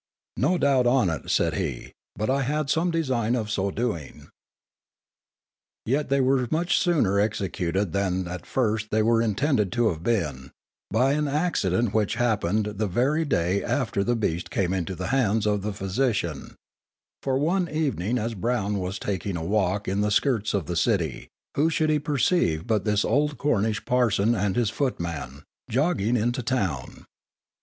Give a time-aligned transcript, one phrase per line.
[0.37, 4.29] No doubt on it, said he; but I had some design of so doing.
[5.85, 10.49] Yet they were much sooner executed than at first they were intended to have been,
[10.89, 15.45] by an accident which happened the very day after the beast came into the hands
[15.45, 16.55] of the physician;
[17.21, 21.27] for one evening as Brown was taking a walk in the skirts of the city,
[21.55, 27.05] who should he perceive but his old Cornish parson and his footman, jogging into town.